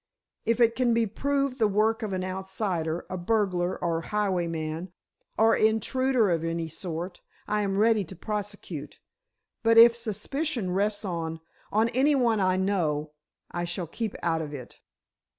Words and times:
If 0.47 0.59
it 0.59 0.75
can 0.75 0.95
be 0.95 1.05
proved 1.05 1.59
the 1.59 1.67
work 1.67 2.01
of 2.01 2.11
an 2.11 2.23
outsider—a 2.23 3.17
burglar 3.17 3.77
or 3.77 4.01
highwayman—or 4.01 5.55
intruder 5.55 6.31
of 6.31 6.43
any 6.43 6.67
sort, 6.69 7.21
I 7.47 7.61
am 7.61 7.77
ready 7.77 8.03
to 8.05 8.15
prosecute—but 8.15 9.77
if 9.77 9.95
suspicion 9.95 10.71
rests 10.71 11.05
on—on 11.05 11.89
anyone 11.89 12.39
I 12.39 12.57
know—I 12.57 13.63
shall 13.63 13.85
keep 13.85 14.15
out 14.23 14.41
of 14.41 14.55
it." 14.55 14.81